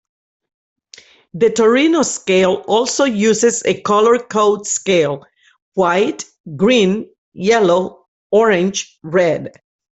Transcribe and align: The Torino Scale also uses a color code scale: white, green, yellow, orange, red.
The 1.35 1.51
Torino 1.51 2.01
Scale 2.01 2.63
also 2.67 3.03
uses 3.03 3.61
a 3.67 3.79
color 3.81 4.17
code 4.17 4.65
scale: 4.65 5.27
white, 5.75 6.25
green, 6.55 7.07
yellow, 7.33 8.07
orange, 8.31 8.97
red. 9.03 9.51